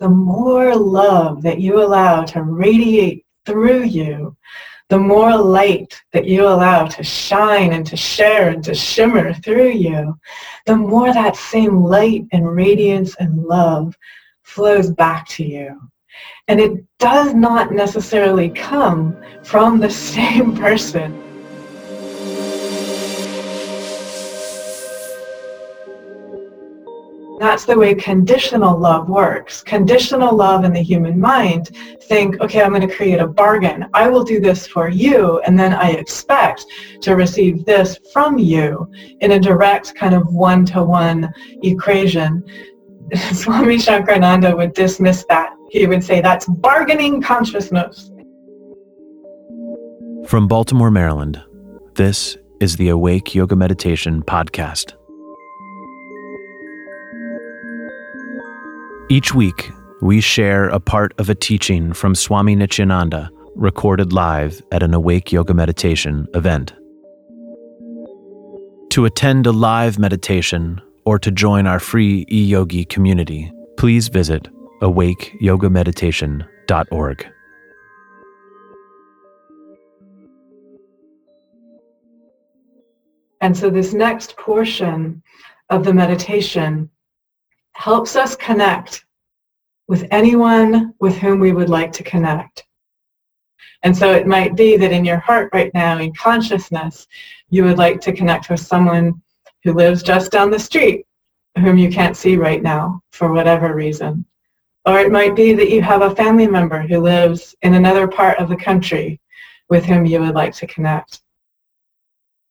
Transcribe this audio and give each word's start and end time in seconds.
the 0.00 0.08
more 0.08 0.74
love 0.74 1.42
that 1.42 1.60
you 1.60 1.82
allow 1.82 2.24
to 2.24 2.42
radiate 2.42 3.24
through 3.44 3.84
you, 3.84 4.34
the 4.88 4.98
more 4.98 5.36
light 5.36 6.02
that 6.12 6.24
you 6.24 6.46
allow 6.46 6.86
to 6.86 7.04
shine 7.04 7.72
and 7.74 7.86
to 7.86 7.96
share 7.96 8.48
and 8.48 8.64
to 8.64 8.74
shimmer 8.74 9.32
through 9.34 9.70
you, 9.70 10.18
the 10.66 10.74
more 10.74 11.12
that 11.12 11.36
same 11.36 11.84
light 11.84 12.24
and 12.32 12.56
radiance 12.56 13.14
and 13.16 13.44
love 13.44 13.94
flows 14.42 14.90
back 14.90 15.28
to 15.28 15.44
you. 15.44 15.78
And 16.48 16.58
it 16.58 16.84
does 16.98 17.34
not 17.34 17.70
necessarily 17.70 18.48
come 18.50 19.16
from 19.44 19.78
the 19.78 19.90
same 20.14 20.56
person. 20.56 21.29
That's 27.40 27.64
the 27.64 27.74
way 27.74 27.94
conditional 27.94 28.78
love 28.78 29.08
works. 29.08 29.62
Conditional 29.62 30.36
love 30.36 30.64
in 30.64 30.74
the 30.74 30.82
human 30.82 31.18
mind 31.18 31.70
think, 32.02 32.38
okay, 32.42 32.60
I'm 32.60 32.68
going 32.74 32.86
to 32.86 32.94
create 32.94 33.18
a 33.18 33.26
bargain. 33.26 33.86
I 33.94 34.10
will 34.10 34.24
do 34.24 34.40
this 34.40 34.66
for 34.66 34.90
you, 34.90 35.40
and 35.46 35.58
then 35.58 35.72
I 35.72 35.92
expect 35.92 36.66
to 37.00 37.16
receive 37.16 37.64
this 37.64 37.98
from 38.12 38.36
you 38.36 38.86
in 39.20 39.32
a 39.32 39.40
direct 39.40 39.94
kind 39.94 40.14
of 40.14 40.30
one-to-one 40.34 41.32
equation. 41.62 42.44
Swami 43.32 43.78
Shankarananda 43.78 44.54
would 44.54 44.74
dismiss 44.74 45.24
that. 45.30 45.54
He 45.70 45.86
would 45.86 46.04
say 46.04 46.20
that's 46.20 46.44
bargaining 46.44 47.22
consciousness. 47.22 48.10
From 50.26 50.46
Baltimore, 50.46 50.90
Maryland, 50.90 51.42
this 51.94 52.36
is 52.60 52.76
the 52.76 52.90
Awake 52.90 53.34
Yoga 53.34 53.56
Meditation 53.56 54.22
Podcast. 54.22 54.99
Each 59.10 59.34
week, 59.34 59.70
we 60.00 60.20
share 60.20 60.68
a 60.68 60.78
part 60.78 61.12
of 61.18 61.28
a 61.28 61.34
teaching 61.34 61.92
from 61.92 62.14
Swami 62.14 62.54
Nityananda 62.54 63.28
recorded 63.56 64.12
live 64.12 64.62
at 64.70 64.84
an 64.84 64.94
Awake 64.94 65.32
Yoga 65.32 65.52
Meditation 65.52 66.28
event. 66.32 66.72
To 68.90 69.06
attend 69.06 69.48
a 69.48 69.52
live 69.52 69.98
meditation 69.98 70.80
or 71.04 71.18
to 71.18 71.32
join 71.32 71.66
our 71.66 71.80
free 71.80 72.24
e-yogi 72.30 72.84
community, 72.84 73.50
please 73.76 74.06
visit 74.06 74.46
awakeyogameditation.org. 74.80 77.26
And 83.40 83.56
so 83.56 83.70
this 83.70 83.92
next 83.92 84.36
portion 84.36 85.20
of 85.68 85.82
the 85.82 85.94
meditation 85.94 86.88
helps 87.80 88.14
us 88.14 88.36
connect 88.36 89.06
with 89.88 90.06
anyone 90.10 90.92
with 91.00 91.16
whom 91.16 91.40
we 91.40 91.50
would 91.50 91.70
like 91.70 91.90
to 91.90 92.02
connect. 92.02 92.62
And 93.82 93.96
so 93.96 94.12
it 94.12 94.26
might 94.26 94.54
be 94.54 94.76
that 94.76 94.92
in 94.92 95.02
your 95.02 95.16
heart 95.16 95.48
right 95.54 95.72
now, 95.72 95.96
in 95.96 96.12
consciousness, 96.12 97.06
you 97.48 97.64
would 97.64 97.78
like 97.78 97.98
to 98.02 98.12
connect 98.12 98.50
with 98.50 98.60
someone 98.60 99.22
who 99.64 99.72
lives 99.72 100.02
just 100.02 100.30
down 100.30 100.50
the 100.50 100.58
street, 100.58 101.06
whom 101.58 101.78
you 101.78 101.90
can't 101.90 102.18
see 102.18 102.36
right 102.36 102.62
now 102.62 103.00
for 103.12 103.32
whatever 103.32 103.74
reason. 103.74 104.26
Or 104.84 104.98
it 104.98 105.10
might 105.10 105.34
be 105.34 105.54
that 105.54 105.70
you 105.70 105.80
have 105.80 106.02
a 106.02 106.14
family 106.14 106.48
member 106.48 106.82
who 106.82 106.98
lives 106.98 107.54
in 107.62 107.72
another 107.72 108.06
part 108.06 108.38
of 108.38 108.50
the 108.50 108.56
country 108.56 109.18
with 109.70 109.86
whom 109.86 110.04
you 110.04 110.20
would 110.20 110.34
like 110.34 110.52
to 110.56 110.66
connect. 110.66 111.22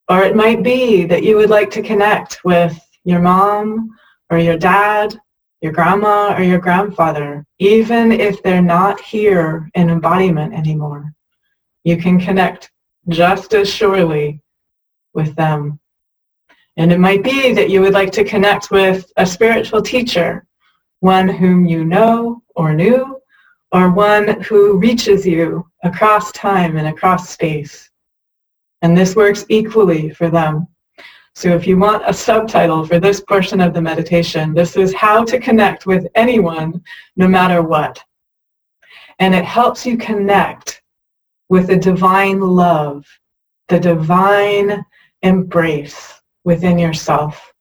Or 0.08 0.24
it 0.24 0.36
might 0.36 0.64
be 0.64 1.06
that 1.06 1.22
you 1.22 1.36
would 1.36 1.52
like 1.52 1.70
to 1.72 1.84
connect 1.84 2.44
with 2.44 2.76
your 3.04 3.20
mom 3.20 3.92
or 4.30 4.38
your 4.38 4.58
dad, 4.58 5.20
your 5.62 5.72
grandma 5.72 6.36
or 6.36 6.44
your 6.44 6.60
grandfather, 6.60 7.46
even 7.60 8.12
if 8.12 8.42
they're 8.42 8.62
not 8.62 9.00
here 9.02 9.70
in 9.76 9.90
embodiment 9.90 10.54
anymore. 10.54 11.14
You 11.84 11.98
can 11.98 12.20
connect 12.20 12.72
just 13.10 13.54
as 13.54 13.70
surely 13.70 14.42
with 15.14 15.36
them. 15.36 15.80
And 16.78 16.92
it 16.92 17.00
might 17.00 17.24
be 17.24 17.54
that 17.54 17.70
you 17.70 17.82
would 17.82 17.94
like 17.94 18.12
to 18.14 18.24
connect 18.24 18.72
with 18.72 19.12
a 19.18 19.26
spiritual 19.26 19.82
teacher, 19.82 20.46
one 21.02 21.28
whom 21.28 21.66
you 21.66 21.84
know 21.84 22.42
or 22.56 22.74
knew, 22.74 23.20
or 23.72 23.92
one 23.92 24.42
who 24.42 24.78
reaches 24.78 25.26
you 25.26 25.66
across 25.84 26.32
time 26.32 26.78
and 26.78 26.88
across 26.88 27.30
space. 27.30 27.90
And 28.82 28.98
this 28.98 29.16
works 29.16 29.46
equally 29.50 30.10
for 30.12 30.30
them. 30.30 30.68
So 31.40 31.56
if 31.56 31.66
you 31.66 31.78
want 31.78 32.04
a 32.06 32.14
subtitle 32.14 32.86
for 32.86 33.00
this 33.00 33.22
portion 33.22 33.62
of 33.62 33.74
the 33.74 33.82
meditation, 33.82 34.54
this 34.54 34.76
is 34.76 34.94
how 34.94 35.24
to 35.24 35.40
connect 35.40 35.86
with 35.86 36.06
anyone 36.16 36.84
no 37.16 37.30
matter 37.30 37.62
what. 37.62 37.98
And 39.20 39.34
it 39.34 39.46
helps 39.46 39.86
you 39.86 39.96
connect 39.96 40.82
with 41.48 41.68
the 41.68 41.78
divine 41.78 42.42
love, 42.42 43.06
the 43.70 43.80
divine 43.80 44.84
embrace 45.22 46.20
within 46.44 46.78
yourself. 46.78 47.54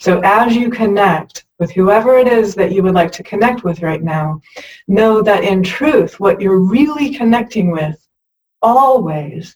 So 0.00 0.22
as 0.24 0.56
you 0.56 0.70
connect 0.70 1.44
with 1.58 1.70
whoever 1.72 2.16
it 2.16 2.28
is 2.28 2.54
that 2.54 2.72
you 2.72 2.82
would 2.82 2.94
like 2.94 3.12
to 3.12 3.22
connect 3.22 3.62
with 3.62 3.82
right 3.82 4.02
now, 4.02 4.40
know 4.86 5.20
that 5.20 5.44
in 5.44 5.62
truth, 5.62 6.18
what 6.18 6.40
you're 6.40 6.60
really 6.60 7.14
connecting 7.14 7.72
with 7.72 8.08
always 8.62 9.54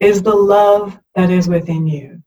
is 0.00 0.22
the 0.22 0.34
love 0.34 0.98
that 1.14 1.30
is 1.30 1.46
within 1.48 1.86
you. 1.86 2.21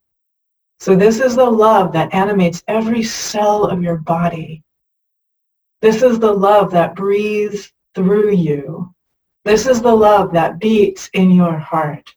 So 0.86 0.96
this 0.96 1.20
is 1.20 1.36
the 1.36 1.50
love 1.50 1.92
that 1.94 2.14
animates 2.14 2.64
every 2.68 3.02
cell 3.02 3.64
of 3.64 3.82
your 3.82 3.98
body. 3.98 4.62
This 5.82 6.04
is 6.04 6.20
the 6.20 6.32
love 6.32 6.70
that 6.74 6.96
breathes 6.96 7.74
through 7.96 8.36
you. 8.36 8.94
This 9.46 9.66
is 9.66 9.82
the 9.82 9.96
love 9.96 10.32
that 10.34 10.60
beats 10.60 11.10
in 11.14 11.32
your 11.32 11.58
heart. 11.58 12.14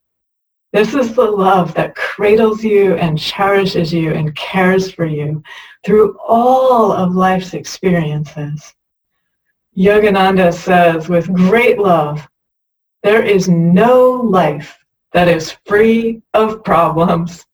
This 0.74 0.92
is 0.92 1.14
the 1.14 1.30
love 1.30 1.72
that 1.76 1.94
cradles 1.94 2.62
you 2.62 2.94
and 2.96 3.18
cherishes 3.18 3.90
you 3.90 4.12
and 4.12 4.36
cares 4.36 4.92
for 4.92 5.06
you 5.06 5.42
through 5.82 6.18
all 6.18 6.92
of 6.92 7.14
life's 7.14 7.54
experiences. 7.54 8.74
Yogananda 9.78 10.52
says 10.52 11.08
with 11.08 11.32
great 11.32 11.78
love, 11.78 12.28
there 13.02 13.22
is 13.22 13.48
no 13.48 14.10
life 14.10 14.78
that 15.14 15.26
is 15.26 15.56
free 15.64 16.20
of 16.34 16.62
problems. 16.64 17.46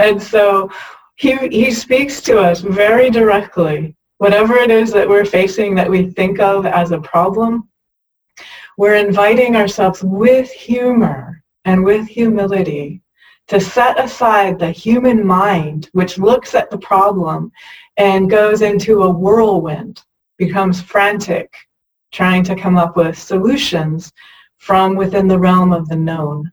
And 0.00 0.20
so 0.20 0.70
he, 1.16 1.36
he 1.48 1.70
speaks 1.70 2.20
to 2.22 2.38
us 2.38 2.60
very 2.60 3.10
directly. 3.10 3.94
Whatever 4.18 4.56
it 4.56 4.70
is 4.70 4.90
that 4.92 5.08
we're 5.08 5.24
facing 5.24 5.74
that 5.74 5.90
we 5.90 6.10
think 6.10 6.40
of 6.40 6.66
as 6.66 6.90
a 6.90 7.00
problem, 7.00 7.68
we're 8.78 8.96
inviting 8.96 9.56
ourselves 9.56 10.02
with 10.02 10.50
humor 10.50 11.42
and 11.64 11.84
with 11.84 12.06
humility 12.06 13.02
to 13.48 13.60
set 13.60 13.98
aside 14.02 14.58
the 14.58 14.70
human 14.70 15.26
mind 15.26 15.90
which 15.92 16.18
looks 16.18 16.54
at 16.54 16.70
the 16.70 16.78
problem 16.78 17.50
and 17.96 18.30
goes 18.30 18.62
into 18.62 19.02
a 19.02 19.10
whirlwind, 19.10 20.02
becomes 20.38 20.80
frantic, 20.80 21.52
trying 22.12 22.42
to 22.44 22.56
come 22.56 22.78
up 22.78 22.96
with 22.96 23.18
solutions 23.18 24.12
from 24.58 24.96
within 24.96 25.28
the 25.28 25.38
realm 25.38 25.72
of 25.72 25.88
the 25.88 25.96
known. 25.96 26.50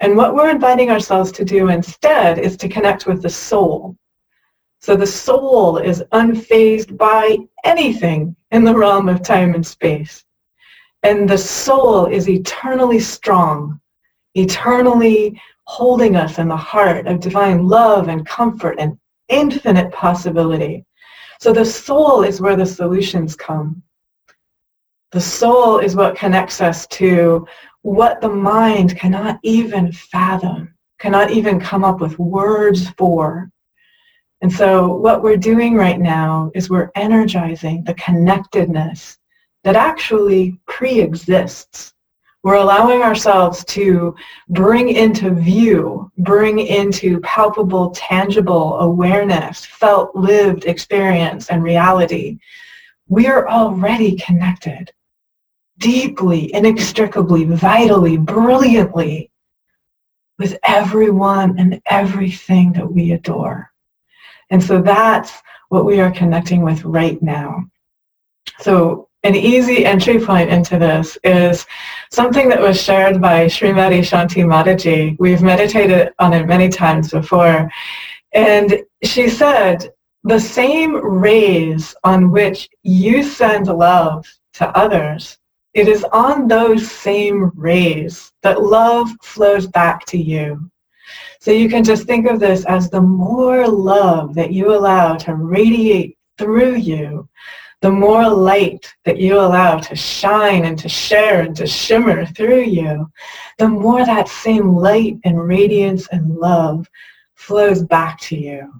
And 0.00 0.16
what 0.16 0.34
we're 0.34 0.50
inviting 0.50 0.90
ourselves 0.90 1.30
to 1.32 1.44
do 1.44 1.68
instead 1.68 2.38
is 2.38 2.56
to 2.56 2.68
connect 2.68 3.06
with 3.06 3.22
the 3.22 3.28
soul. 3.28 3.96
So 4.80 4.96
the 4.96 5.06
soul 5.06 5.76
is 5.76 6.02
unfazed 6.12 6.96
by 6.96 7.36
anything 7.64 8.34
in 8.50 8.64
the 8.64 8.74
realm 8.74 9.10
of 9.10 9.22
time 9.22 9.54
and 9.54 9.66
space. 9.66 10.24
And 11.02 11.28
the 11.28 11.36
soul 11.36 12.06
is 12.06 12.30
eternally 12.30 12.98
strong, 12.98 13.78
eternally 14.34 15.40
holding 15.64 16.16
us 16.16 16.38
in 16.38 16.48
the 16.48 16.56
heart 16.56 17.06
of 17.06 17.20
divine 17.20 17.68
love 17.68 18.08
and 18.08 18.26
comfort 18.26 18.76
and 18.78 18.98
infinite 19.28 19.92
possibility. 19.92 20.84
So 21.40 21.52
the 21.52 21.64
soul 21.64 22.22
is 22.22 22.40
where 22.40 22.56
the 22.56 22.66
solutions 22.66 23.36
come. 23.36 23.82
The 25.12 25.20
soul 25.20 25.78
is 25.78 25.96
what 25.96 26.16
connects 26.16 26.60
us 26.60 26.86
to 26.88 27.46
what 27.82 28.20
the 28.20 28.28
mind 28.28 28.96
cannot 28.96 29.38
even 29.42 29.92
fathom, 29.92 30.74
cannot 30.98 31.30
even 31.30 31.58
come 31.60 31.84
up 31.84 32.00
with 32.00 32.18
words 32.18 32.90
for. 32.90 33.50
And 34.42 34.52
so 34.52 34.88
what 34.88 35.22
we're 35.22 35.36
doing 35.36 35.74
right 35.74 36.00
now 36.00 36.50
is 36.54 36.70
we're 36.70 36.90
energizing 36.94 37.84
the 37.84 37.94
connectedness 37.94 39.18
that 39.64 39.76
actually 39.76 40.58
pre-exists. 40.66 41.92
We're 42.42 42.54
allowing 42.54 43.02
ourselves 43.02 43.64
to 43.66 44.14
bring 44.48 44.88
into 44.88 45.30
view, 45.34 46.10
bring 46.18 46.58
into 46.58 47.20
palpable, 47.20 47.90
tangible 47.90 48.78
awareness, 48.78 49.66
felt, 49.66 50.16
lived 50.16 50.64
experience 50.64 51.50
and 51.50 51.62
reality. 51.62 52.38
We 53.08 53.26
are 53.26 53.46
already 53.46 54.16
connected 54.16 54.90
deeply, 55.80 56.54
inextricably, 56.54 57.44
vitally, 57.44 58.16
brilliantly 58.16 59.30
with 60.38 60.56
everyone 60.62 61.58
and 61.58 61.82
everything 61.86 62.72
that 62.72 62.90
we 62.90 63.12
adore. 63.12 63.70
And 64.50 64.62
so 64.62 64.80
that's 64.80 65.32
what 65.68 65.84
we 65.84 66.00
are 66.00 66.10
connecting 66.10 66.62
with 66.62 66.84
right 66.84 67.20
now. 67.22 67.64
So 68.60 69.08
an 69.22 69.34
easy 69.34 69.84
entry 69.84 70.18
point 70.18 70.50
into 70.50 70.78
this 70.78 71.18
is 71.24 71.66
something 72.10 72.48
that 72.48 72.60
was 72.60 72.80
shared 72.80 73.20
by 73.20 73.46
Srimati 73.46 74.00
Shanti 74.00 74.44
Mataji. 74.44 75.16
We've 75.18 75.42
meditated 75.42 76.12
on 76.18 76.32
it 76.32 76.46
many 76.46 76.68
times 76.68 77.10
before. 77.10 77.70
And 78.32 78.82
she 79.04 79.28
said, 79.28 79.90
the 80.24 80.40
same 80.40 80.94
rays 80.96 81.94
on 82.04 82.30
which 82.30 82.68
you 82.82 83.22
send 83.22 83.66
love 83.66 84.26
to 84.54 84.68
others, 84.76 85.38
it 85.74 85.88
is 85.88 86.04
on 86.12 86.48
those 86.48 86.90
same 86.90 87.50
rays 87.54 88.32
that 88.42 88.62
love 88.62 89.08
flows 89.22 89.66
back 89.66 90.04
to 90.06 90.18
you. 90.18 90.70
So 91.40 91.52
you 91.52 91.68
can 91.68 91.84
just 91.84 92.06
think 92.06 92.26
of 92.26 92.40
this 92.40 92.64
as 92.66 92.90
the 92.90 93.00
more 93.00 93.66
love 93.66 94.34
that 94.34 94.52
you 94.52 94.74
allow 94.74 95.14
to 95.16 95.34
radiate 95.34 96.18
through 96.38 96.76
you, 96.76 97.28
the 97.82 97.90
more 97.90 98.28
light 98.28 98.92
that 99.04 99.18
you 99.18 99.38
allow 99.38 99.78
to 99.78 99.96
shine 99.96 100.64
and 100.64 100.78
to 100.78 100.88
share 100.88 101.42
and 101.42 101.56
to 101.56 101.66
shimmer 101.66 102.26
through 102.26 102.64
you, 102.64 103.10
the 103.58 103.68
more 103.68 104.04
that 104.04 104.28
same 104.28 104.74
light 104.74 105.18
and 105.24 105.46
radiance 105.48 106.06
and 106.08 106.36
love 106.36 106.86
flows 107.36 107.82
back 107.82 108.20
to 108.20 108.36
you. 108.36 108.70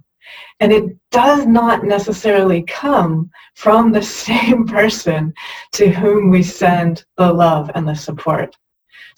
And 0.60 0.72
it 0.72 0.96
does 1.10 1.46
not 1.46 1.84
necessarily 1.84 2.62
come 2.62 3.30
from 3.54 3.92
the 3.92 4.02
same 4.24 4.66
person 4.66 5.34
to 5.72 5.90
whom 5.90 6.30
we 6.30 6.42
send 6.42 7.04
the 7.16 7.32
love 7.32 7.70
and 7.74 7.86
the 7.86 7.94
support. 7.94 8.56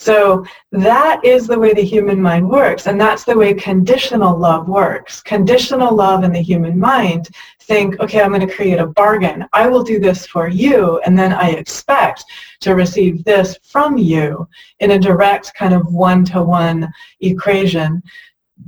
So 0.03 0.45
that 0.73 1.21
is 1.25 1.47
the 1.47 1.59
way 1.59 1.75
the 1.75 1.85
human 1.85 2.21
mind 2.21 2.49
works, 2.49 2.89
and 2.89 3.01
that's 3.01 3.23
the 3.23 3.37
way 3.37 3.55
conditional 3.55 4.37
love 4.37 4.69
works. 4.69 5.23
Conditional 5.23 5.95
love 5.95 6.25
in 6.25 6.33
the 6.33 6.43
human 6.43 6.77
mind 6.79 7.29
think, 7.61 8.01
okay, 8.01 8.21
I'm 8.21 8.33
going 8.33 8.47
to 8.47 8.53
create 8.53 8.81
a 8.81 8.87
bargain. 8.87 9.47
I 9.53 9.69
will 9.69 9.85
do 9.85 10.01
this 10.01 10.27
for 10.27 10.49
you, 10.49 10.99
and 11.07 11.17
then 11.17 11.33
I 11.33 11.51
expect 11.51 12.25
to 12.63 12.75
receive 12.75 13.23
this 13.23 13.57
from 13.63 13.97
you 13.97 14.49
in 14.81 14.93
a 14.93 14.99
direct 14.99 15.55
kind 15.55 15.73
of 15.73 15.93
one-to-one 15.93 16.93
equation. 17.21 18.03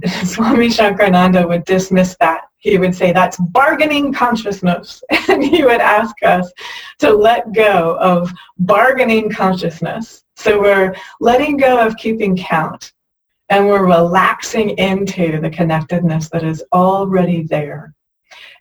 Swami 0.24 0.68
Shankarananda 0.68 1.46
would 1.46 1.64
dismiss 1.64 2.16
that 2.20 2.42
he 2.58 2.78
would 2.78 2.94
say 2.94 3.12
that's 3.12 3.36
bargaining 3.38 4.12
consciousness. 4.12 5.02
And 5.28 5.42
he 5.42 5.64
would 5.64 5.80
ask 5.80 6.14
us 6.22 6.52
to 6.98 7.10
let 7.10 7.52
go 7.52 7.96
of 7.98 8.30
bargaining 8.58 9.30
consciousness 9.30 10.24
so 10.36 10.60
we're 10.60 10.94
letting 11.20 11.56
go 11.56 11.78
of 11.78 11.96
keeping 11.96 12.36
count 12.36 12.92
and 13.48 13.66
we're 13.66 13.86
relaxing 13.86 14.70
into 14.78 15.40
the 15.40 15.50
connectedness 15.50 16.28
that 16.30 16.42
is 16.42 16.64
already 16.72 17.42
there. 17.42 17.94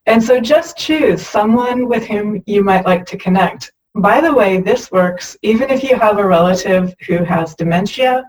And 0.06 0.21
so 0.21 0.39
just 0.39 0.77
choose 0.77 1.25
someone 1.25 1.88
with 1.88 2.06
whom 2.06 2.44
you 2.45 2.63
might 2.63 2.86
like 2.86 3.06
to 3.07 3.18
connect. 3.18 3.71
By 3.95 4.21
the 4.21 4.33
way, 4.33 4.59
this 4.59 4.91
works 4.91 5.38
even 5.41 5.69
if 5.69 5.83
you 5.83 5.95
have 5.95 6.18
a 6.18 6.27
relative 6.27 6.94
who 7.07 7.24
has 7.24 7.56
dementia, 7.56 8.24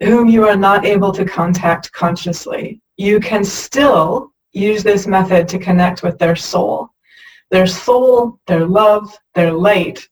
whom 0.00 0.28
you 0.28 0.46
are 0.46 0.56
not 0.56 0.84
able 0.84 1.12
to 1.12 1.24
contact 1.24 1.92
consciously. 1.92 2.80
You 2.96 3.20
can 3.20 3.44
still 3.44 4.32
use 4.52 4.82
this 4.82 5.06
method 5.06 5.48
to 5.48 5.58
connect 5.58 6.02
with 6.02 6.18
their 6.18 6.36
soul. 6.36 6.90
Their 7.50 7.66
soul, 7.66 8.38
their 8.46 8.66
love, 8.66 9.16
their 9.34 9.52
light 9.52 10.08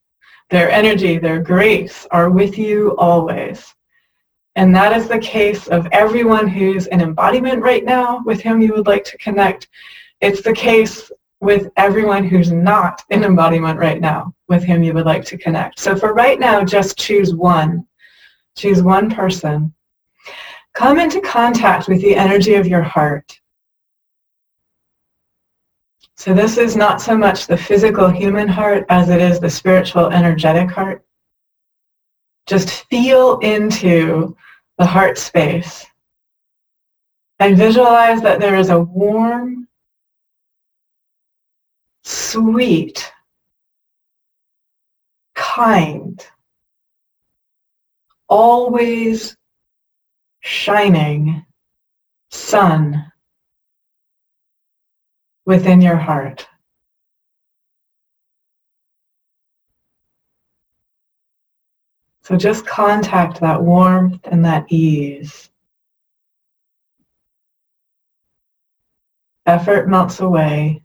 their 0.51 0.71
energy, 0.71 1.19
their 1.19 1.41
grace 1.41 2.07
are 2.11 2.31
with 2.31 2.57
you 2.57 2.97
always. 2.97 3.75
And 4.57 4.75
that 4.75 4.97
is 4.97 5.07
the 5.07 5.19
case 5.19 5.69
of 5.69 5.87
everyone 5.93 6.49
who's 6.49 6.87
an 6.87 7.03
embodiment 7.03 7.63
right 7.63 7.85
now 7.85 8.23
with 8.25 8.41
whom 8.41 8.63
you 8.63 8.73
would 8.73 8.87
like 8.87 9.05
to 9.05 9.19
connect. 9.19 9.69
It's 10.21 10.43
the 10.43 10.55
case 10.55 11.13
with 11.41 11.71
everyone 11.77 12.25
who's 12.25 12.51
not 12.51 13.03
in 13.11 13.25
embodiment 13.25 13.79
right 13.79 14.01
now 14.01 14.35
with 14.49 14.65
whom 14.65 14.83
you 14.83 14.95
would 14.95 15.05
like 15.05 15.25
to 15.27 15.39
connect. 15.39 15.79
So 15.79 15.95
for 15.95 16.15
right 16.15 16.41
now, 16.41 16.65
just 16.65 16.99
choose 16.99 17.35
one. 17.35 17.87
Choose 18.57 18.83
one 18.83 19.11
person. 19.11 19.73
Come 20.79 21.01
into 21.01 21.21
contact 21.21 21.89
with 21.89 22.01
the 22.03 22.15
energy 22.15 22.55
of 22.55 22.69
your 22.69 22.85
heart. 22.85 23.41
So 26.17 26.33
this 26.33 26.57
is 26.57 26.77
not 26.77 27.01
so 27.01 27.19
much 27.19 27.49
the 27.49 27.57
physical 27.57 28.09
human 28.09 28.47
heart 28.47 28.87
as 28.89 29.09
it 29.09 29.21
is 29.21 29.41
the 29.41 29.51
spiritual 29.51 30.11
energetic 30.11 30.71
heart. 30.71 31.05
Just 32.47 32.85
feel 32.85 33.41
into 33.41 34.37
the 34.79 34.87
heart 34.87 35.19
space 35.19 35.85
and 37.41 37.59
visualize 37.59 38.23
that 38.23 38.39
there 38.39 38.55
is 38.55 38.71
a 38.71 38.79
warm, 38.79 39.67
sweet, 42.05 43.13
kind, 45.35 46.25
always 48.29 49.37
shining 50.41 51.45
sun 52.31 53.11
within 55.47 55.81
your 55.81 55.97
heart. 55.97 56.47
So 62.23 62.37
just 62.37 62.67
contact 62.67 63.41
that 63.41 63.63
warmth 63.63 64.21
and 64.25 64.45
that 64.45 64.67
ease. 64.71 65.49
Effort 69.47 69.89
melts 69.89 70.21
away. 70.21 70.83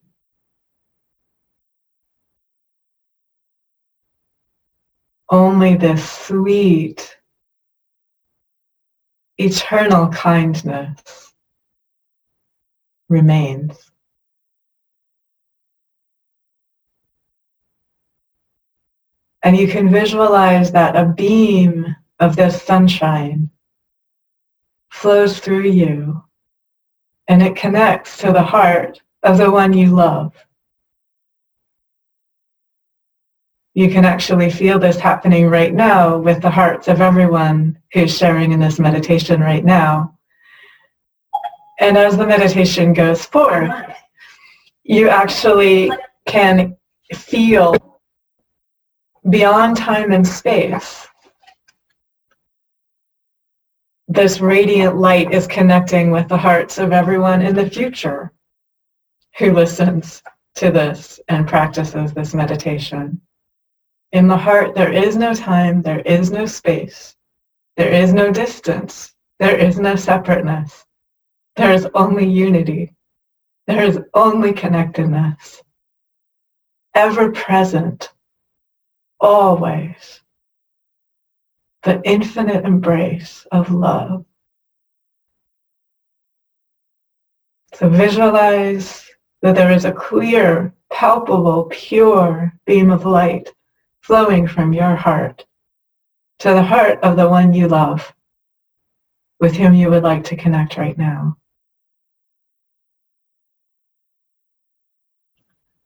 Only 5.30 5.76
this 5.76 6.10
sweet, 6.10 7.18
eternal 9.38 10.10
kindness 10.10 11.34
remains. 13.10 13.92
And 19.44 19.58
you 19.58 19.68
can 19.68 19.90
visualize 19.90 20.72
that 20.72 20.96
a 20.96 21.06
beam 21.06 21.96
of 22.20 22.36
this 22.36 22.62
sunshine 22.62 23.50
flows 24.90 25.40
through 25.40 25.68
you 25.70 26.24
and 27.28 27.42
it 27.42 27.56
connects 27.56 28.18
to 28.20 28.32
the 28.32 28.42
heart 28.42 29.02
of 29.24 29.38
the 29.38 29.50
one 29.50 29.74
you 29.74 29.88
love. 29.88 30.34
You 33.76 33.90
can 33.90 34.06
actually 34.06 34.52
feel 34.52 34.78
this 34.78 35.00
happening 35.00 35.48
right 35.48 35.74
now 35.74 36.18
with 36.18 36.42
the 36.42 36.50
hearts 36.50 36.88
of 36.88 37.02
everyone 37.02 37.80
who's 37.92 38.16
sharing 38.16 38.52
in 38.52 38.60
this 38.60 38.80
meditation 38.80 39.42
right 39.42 39.66
now. 39.66 40.16
And 41.80 41.98
as 41.98 42.16
the 42.16 42.28
meditation 42.28 42.94
goes 42.94 43.26
forth, 43.26 43.74
you 44.84 45.10
actually 45.10 45.92
can 46.28 46.78
feel 47.16 48.00
beyond 49.30 49.78
time 49.78 50.12
and 50.12 50.28
space. 50.28 51.08
This 54.08 54.40
radiant 54.40 54.98
light 54.98 55.34
is 55.34 55.48
connecting 55.48 56.12
with 56.12 56.28
the 56.28 56.38
hearts 56.38 56.78
of 56.78 56.92
everyone 56.92 57.42
in 57.42 57.56
the 57.56 57.70
future 57.70 58.32
who 59.40 59.52
listens 59.52 60.22
to 60.56 60.70
this 60.70 61.20
and 61.30 61.48
practices 61.48 62.14
this 62.14 62.36
meditation. 62.36 63.20
In 64.14 64.28
the 64.28 64.38
heart, 64.38 64.76
there 64.76 64.94
is 64.94 65.18
no 65.18 65.34
time, 65.34 65.82
there 65.82 66.02
is 66.02 66.30
no 66.30 66.46
space, 66.46 67.16
there 67.78 67.92
is 67.92 68.14
no 68.14 68.32
distance, 68.32 69.12
there 69.40 69.58
is 69.58 69.80
no 69.80 69.96
separateness. 69.96 70.86
There 71.56 71.74
is 71.74 71.88
only 71.96 72.28
unity. 72.28 72.96
There 73.66 73.84
is 73.84 74.00
only 74.14 74.54
connectedness. 74.54 75.64
Ever 76.94 77.32
present 77.32 78.14
always 79.20 80.22
the 81.82 82.00
infinite 82.04 82.66
embrace 82.66 83.48
of 83.52 83.72
love. 83.72 84.26
So 87.74 87.90
visualize 87.90 89.10
that 89.42 89.56
there 89.56 89.72
is 89.72 89.86
a 89.86 89.92
clear, 89.92 90.72
palpable, 90.92 91.66
pure 91.72 92.54
beam 92.68 92.92
of 92.92 93.08
light 93.08 93.52
flowing 94.04 94.46
from 94.46 94.74
your 94.74 94.96
heart 94.98 95.46
to 96.40 96.50
the 96.50 96.62
heart 96.62 97.00
of 97.04 97.16
the 97.16 97.28
one 97.28 97.54
you 97.54 97.70
love 97.70 98.14
with 99.40 99.56
whom 99.56 99.74
you 99.74 99.90
would 99.90 100.04
like 100.04 100.26
to 100.26 100.36
connect 100.36 100.76
right 100.76 100.98
now. 100.98 101.38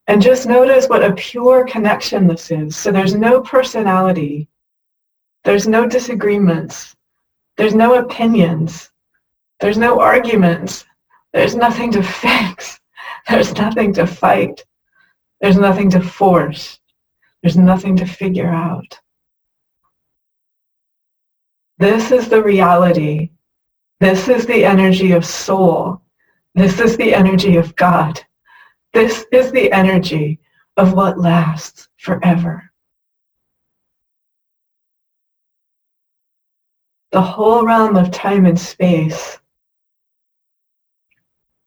And 0.08 0.20
just 0.20 0.48
notice 0.48 0.88
what 0.88 1.04
a 1.04 1.14
pure 1.14 1.64
connection 1.66 2.26
this 2.26 2.50
is. 2.50 2.76
So 2.76 2.92
there's 2.92 3.14
no 3.14 3.42
personality. 3.42 4.48
There's 5.44 5.68
no 5.68 5.86
disagreements. 5.88 6.96
There's 7.56 7.76
no 7.76 7.96
opinions. 7.96 8.90
There's 9.60 9.78
no 9.78 10.00
arguments. 10.00 10.86
There's 11.34 11.56
nothing 11.56 11.92
to 11.92 12.02
fix. 12.24 12.80
There's 13.30 13.54
nothing 13.54 13.94
to 13.94 14.08
fight. 14.08 14.66
There's 15.40 15.58
nothing 15.58 15.92
to 15.92 16.02
force. 16.02 16.77
There's 17.48 17.56
nothing 17.56 17.96
to 17.96 18.06
figure 18.06 18.50
out. 18.50 19.00
This 21.78 22.12
is 22.12 22.28
the 22.28 22.44
reality. 22.44 23.30
This 24.02 24.28
is 24.28 24.46
the 24.46 24.66
energy 24.66 25.14
of 25.14 25.26
soul. 25.26 26.02
This 26.56 26.82
is 26.82 26.98
the 26.98 27.16
energy 27.16 27.56
of 27.56 27.74
God. 27.78 28.20
This 28.92 29.26
is 29.32 29.54
the 29.54 29.72
energy 29.72 30.42
of 30.76 30.92
what 30.92 31.22
lasts 31.22 31.88
forever. 31.96 32.70
The 37.14 37.22
whole 37.22 37.66
realm 37.66 37.96
of 37.96 38.12
time 38.12 38.46
and 38.46 38.60
space 38.60 39.40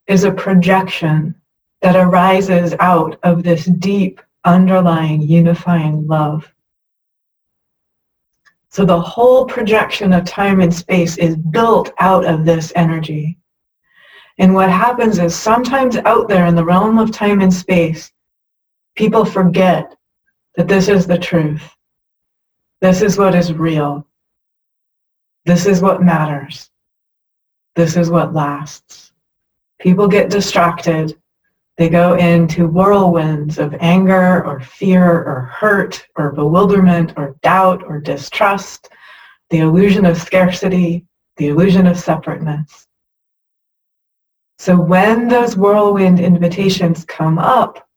is 0.09 0.25
a 0.25 0.31
projection 0.31 1.37
that 1.81 1.97
arises 1.97 2.75
out 2.81 3.19
of 3.23 3.43
this 3.43 3.65
deep 3.65 4.21
underlying 4.45 5.23
unifying 5.23 6.07
love. 6.07 6.53
So 8.71 8.85
the 8.85 9.01
whole 9.01 9.45
projection 9.47 10.13
of 10.13 10.25
time 10.25 10.61
and 10.61 10.73
space 10.73 11.19
is 11.19 11.37
built 11.37 11.93
out 11.99 12.25
of 12.25 12.45
this 12.45 12.73
energy. 12.77 13.37
And 14.39 14.55
what 14.55 14.71
happens 14.71 15.19
is 15.19 15.35
sometimes 15.35 15.97
out 15.97 16.29
there 16.29 16.47
in 16.47 16.55
the 16.55 16.65
realm 16.65 16.99
of 16.99 17.11
time 17.11 17.41
and 17.41 17.53
space, 17.53 18.13
people 18.95 19.25
forget 19.25 19.97
that 20.57 20.69
this 20.69 20.89
is 20.89 21.07
the 21.07 21.19
truth. 21.19 21.77
This 22.81 23.03
is 23.03 23.19
what 23.19 23.35
is 23.35 23.53
real. 23.53 24.07
This 25.45 25.67
is 25.67 25.83
what 25.83 26.03
matters. 26.03 26.71
This 27.75 27.97
is 27.97 28.09
what 28.09 28.33
lasts. 28.33 29.13
People 29.79 30.09
get 30.09 30.31
distracted 30.31 31.20
they 31.81 31.89
go 31.89 32.13
into 32.17 32.69
whirlwinds 32.69 33.59
of 33.59 33.75
anger 33.81 34.45
or 34.45 34.61
fear 34.61 35.25
or 35.25 35.51
hurt 35.51 36.07
or 36.15 36.31
bewilderment 36.31 37.15
or 37.17 37.39
doubt 37.41 37.83
or 37.85 37.99
distrust, 37.99 38.91
the 39.49 39.61
illusion 39.61 40.05
of 40.05 40.21
scarcity, 40.21 41.07
the 41.39 41.49
illusion 41.49 41.87
of 41.87 41.99
separateness. 41.99 42.87
So 44.59 44.79
when 44.79 45.27
those 45.27 45.57
whirlwind 45.57 46.21
invitations 46.21 47.07
come 47.07 47.39
up, 47.39 47.89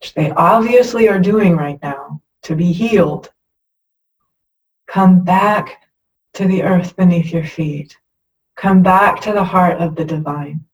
which 0.00 0.14
they 0.14 0.30
obviously 0.30 1.08
are 1.08 1.18
doing 1.18 1.56
right 1.56 1.80
now 1.82 2.20
to 2.44 2.54
be 2.54 2.70
healed, 2.70 3.32
come 4.86 5.24
back 5.24 5.82
to 6.34 6.46
the 6.46 6.62
earth 6.62 6.94
beneath 6.94 7.32
your 7.32 7.46
feet. 7.46 7.98
Come 8.56 8.80
back 8.80 9.20
to 9.22 9.32
the 9.32 9.42
heart 9.42 9.80
of 9.80 9.96
the 9.96 10.04
divine 10.04 10.64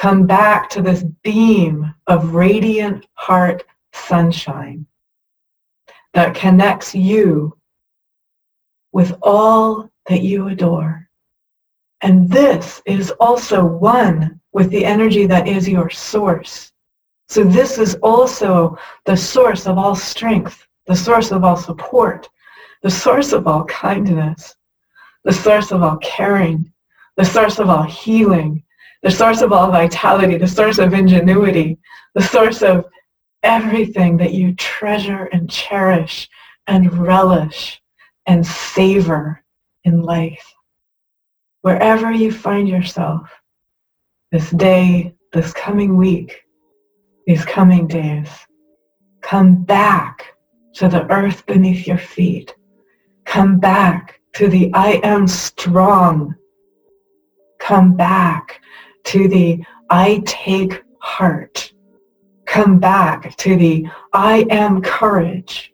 come 0.00 0.26
back 0.26 0.70
to 0.70 0.80
this 0.80 1.02
beam 1.22 1.94
of 2.06 2.34
radiant 2.34 3.06
heart 3.16 3.64
sunshine 3.92 4.86
that 6.14 6.34
connects 6.34 6.94
you 6.94 7.54
with 8.92 9.14
all 9.20 9.90
that 10.08 10.22
you 10.22 10.48
adore. 10.48 11.06
And 12.00 12.30
this 12.30 12.80
is 12.86 13.10
also 13.20 13.62
one 13.62 14.40
with 14.52 14.70
the 14.70 14.86
energy 14.86 15.26
that 15.26 15.46
is 15.46 15.68
your 15.68 15.90
source. 15.90 16.72
So 17.28 17.44
this 17.44 17.76
is 17.76 17.96
also 17.96 18.78
the 19.04 19.18
source 19.18 19.66
of 19.66 19.76
all 19.76 19.94
strength, 19.94 20.66
the 20.86 20.96
source 20.96 21.30
of 21.30 21.44
all 21.44 21.58
support, 21.58 22.26
the 22.82 22.90
source 22.90 23.34
of 23.34 23.46
all 23.46 23.66
kindness, 23.66 24.56
the 25.24 25.32
source 25.32 25.72
of 25.72 25.82
all 25.82 25.98
caring, 25.98 26.72
the 27.18 27.24
source 27.26 27.58
of 27.58 27.68
all 27.68 27.82
healing, 27.82 28.64
the 29.02 29.10
source 29.10 29.40
of 29.40 29.52
all 29.52 29.70
vitality, 29.70 30.36
the 30.36 30.46
source 30.46 30.78
of 30.78 30.92
ingenuity, 30.92 31.78
the 32.14 32.22
source 32.22 32.62
of 32.62 32.84
everything 33.42 34.16
that 34.18 34.34
you 34.34 34.54
treasure 34.54 35.24
and 35.32 35.50
cherish 35.50 36.28
and 36.66 36.92
relish 36.98 37.80
and 38.26 38.46
savor 38.46 39.42
in 39.84 40.02
life. 40.02 40.52
Wherever 41.62 42.12
you 42.12 42.30
find 42.30 42.68
yourself 42.68 43.30
this 44.32 44.50
day, 44.50 45.14
this 45.32 45.52
coming 45.52 45.96
week, 45.96 46.42
these 47.26 47.44
coming 47.44 47.86
days, 47.86 48.28
come 49.22 49.64
back 49.64 50.34
to 50.74 50.88
the 50.88 51.10
earth 51.10 51.44
beneath 51.46 51.86
your 51.86 51.98
feet. 51.98 52.54
Come 53.24 53.58
back 53.58 54.20
to 54.34 54.48
the 54.48 54.70
I 54.74 55.00
am 55.02 55.26
strong. 55.26 56.34
Come 57.58 57.96
back 57.96 58.60
to 59.04 59.28
the 59.28 59.64
I 59.88 60.22
take 60.26 60.82
heart. 61.00 61.72
Come 62.46 62.78
back 62.78 63.36
to 63.36 63.56
the 63.56 63.86
I 64.12 64.46
am 64.50 64.82
courage. 64.82 65.72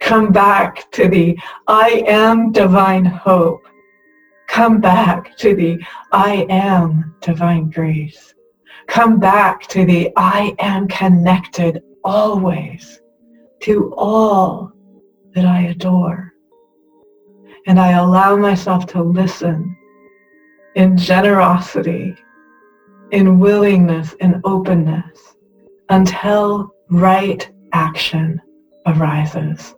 Come 0.00 0.32
back 0.32 0.90
to 0.92 1.08
the 1.08 1.38
I 1.66 2.04
am 2.06 2.52
divine 2.52 3.04
hope. 3.04 3.62
Come 4.48 4.80
back 4.80 5.36
to 5.38 5.54
the 5.54 5.78
I 6.12 6.46
am 6.48 7.14
divine 7.20 7.70
grace. 7.70 8.34
Come 8.86 9.20
back 9.20 9.66
to 9.68 9.84
the 9.84 10.10
I 10.16 10.54
am 10.58 10.88
connected 10.88 11.82
always 12.02 13.00
to 13.60 13.94
all 13.96 14.72
that 15.34 15.44
I 15.44 15.66
adore. 15.66 16.34
And 17.66 17.78
I 17.78 17.92
allow 17.92 18.36
myself 18.36 18.86
to 18.88 19.02
listen 19.02 19.76
in 20.74 20.96
generosity 20.96 22.16
in 23.12 23.38
willingness 23.38 24.14
and 24.20 24.40
openness 24.44 25.36
until 25.88 26.72
right 26.90 27.50
action 27.72 28.40
arises. 28.86 29.74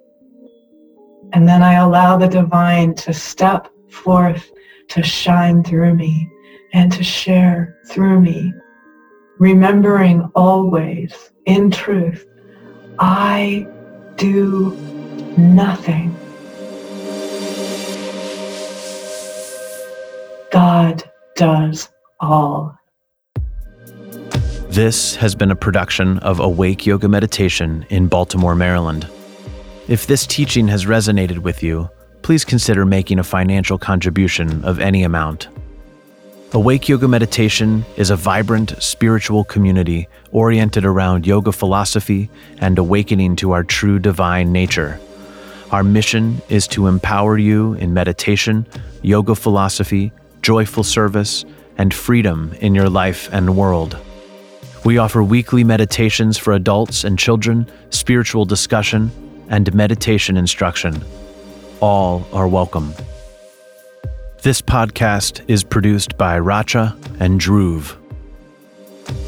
And 1.32 1.48
then 1.48 1.62
I 1.62 1.74
allow 1.74 2.16
the 2.16 2.28
divine 2.28 2.94
to 2.96 3.14
step 3.14 3.68
forth 3.88 4.50
to 4.88 5.02
shine 5.02 5.64
through 5.64 5.94
me 5.94 6.30
and 6.74 6.92
to 6.92 7.02
share 7.02 7.78
through 7.86 8.20
me, 8.20 8.52
remembering 9.38 10.30
always 10.34 11.32
in 11.46 11.70
truth, 11.70 12.26
I 12.98 13.66
do 14.16 14.76
nothing. 15.38 16.14
God 20.50 21.02
does 21.34 21.88
all. 22.20 22.78
This 24.72 25.16
has 25.16 25.34
been 25.34 25.50
a 25.50 25.54
production 25.54 26.16
of 26.20 26.40
Awake 26.40 26.86
Yoga 26.86 27.06
Meditation 27.06 27.84
in 27.90 28.06
Baltimore, 28.06 28.54
Maryland. 28.54 29.06
If 29.86 30.06
this 30.06 30.26
teaching 30.26 30.66
has 30.68 30.86
resonated 30.86 31.40
with 31.40 31.62
you, 31.62 31.90
please 32.22 32.42
consider 32.42 32.86
making 32.86 33.18
a 33.18 33.22
financial 33.22 33.76
contribution 33.76 34.64
of 34.64 34.80
any 34.80 35.02
amount. 35.02 35.48
Awake 36.54 36.88
Yoga 36.88 37.06
Meditation 37.06 37.84
is 37.98 38.08
a 38.08 38.16
vibrant 38.16 38.82
spiritual 38.82 39.44
community 39.44 40.08
oriented 40.30 40.86
around 40.86 41.26
yoga 41.26 41.52
philosophy 41.52 42.30
and 42.56 42.78
awakening 42.78 43.36
to 43.36 43.52
our 43.52 43.64
true 43.64 43.98
divine 43.98 44.52
nature. 44.52 44.98
Our 45.70 45.84
mission 45.84 46.40
is 46.48 46.66
to 46.68 46.86
empower 46.86 47.36
you 47.36 47.74
in 47.74 47.92
meditation, 47.92 48.64
yoga 49.02 49.34
philosophy, 49.34 50.12
joyful 50.40 50.82
service, 50.82 51.44
and 51.76 51.92
freedom 51.92 52.54
in 52.62 52.74
your 52.74 52.88
life 52.88 53.28
and 53.34 53.54
world. 53.54 53.98
We 54.84 54.98
offer 54.98 55.22
weekly 55.22 55.62
meditations 55.62 56.36
for 56.36 56.54
adults 56.54 57.04
and 57.04 57.16
children, 57.16 57.68
spiritual 57.90 58.44
discussion, 58.44 59.12
and 59.48 59.72
meditation 59.72 60.36
instruction. 60.36 61.04
All 61.80 62.26
are 62.32 62.48
welcome. 62.48 62.92
This 64.42 64.60
podcast 64.60 65.42
is 65.46 65.62
produced 65.62 66.18
by 66.18 66.40
Racha 66.40 66.96
and 67.20 67.40
Dhruv. 67.40 67.96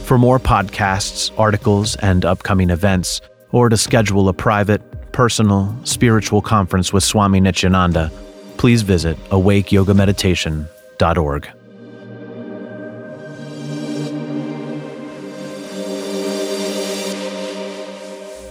For 0.05 0.19
more 0.19 0.41
podcasts, 0.41 1.31
articles, 1.39 1.95
and 1.97 2.25
upcoming 2.25 2.71
events, 2.71 3.21
or 3.53 3.69
to 3.69 3.77
schedule 3.77 4.29
a 4.29 4.33
private, 4.33 4.83
personal, 5.13 5.73
spiritual 5.85 6.43
conference 6.43 6.93
with 6.93 7.05
Swami 7.05 7.39
Nityananda, 7.39 8.11
please 8.57 8.83
visit 8.83 9.17
awakeyogameditation.org. 9.31 11.54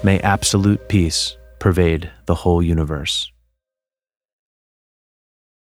May 0.03 0.19
absolute 0.19 0.89
peace 0.89 1.37
pervade 1.59 2.11
the 2.25 2.35
whole 2.35 2.61
universe. 2.61 3.32